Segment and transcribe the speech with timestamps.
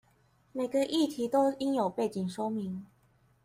[0.51, 2.87] 每個議題都應有背景說明